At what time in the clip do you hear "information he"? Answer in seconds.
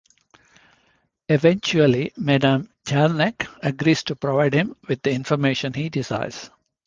5.11-5.89